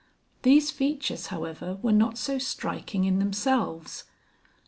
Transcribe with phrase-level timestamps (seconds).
[0.41, 4.05] These features, however, were not so striking in themselves.